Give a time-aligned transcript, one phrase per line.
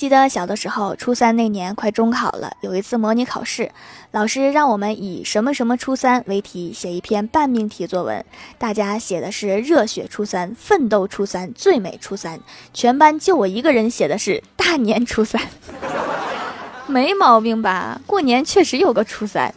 [0.00, 3.70] 记得小的时候初三那年快中考了有一次模拟考试
[4.12, 8.24] 老师让我们以什么什么初三为题写一篇半命题作文
[8.56, 12.40] 大家写的是热血初三奋斗初三最美初三
[12.72, 15.38] 全班就我一个人写的是大年初三。
[16.88, 19.52] 没毛病吧过年确实有个初三。